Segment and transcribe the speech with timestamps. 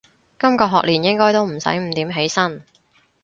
[0.39, 2.65] 今個學年應該都唔使五點起身